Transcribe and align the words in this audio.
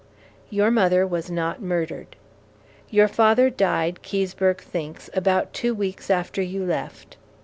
Your 0.49 0.71
mother 0.71 1.05
was 1.05 1.29
not 1.29 1.61
murdered. 1.61 2.15
Your 2.89 3.07
father 3.07 3.51
died, 3.51 3.99
Keseberg 4.01 4.57
thinks, 4.59 5.11
about 5.13 5.53
two 5.53 5.75
weeks 5.75 6.09
after 6.09 6.41
you 6.41 6.65
left. 6.65 7.17